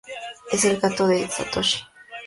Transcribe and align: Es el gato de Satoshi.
Es 0.51 0.65
el 0.65 0.79
gato 0.79 1.07
de 1.07 1.27
Satoshi. 1.27 1.83